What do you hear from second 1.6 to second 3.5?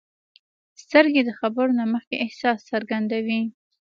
نه مخکې احساس څرګندوي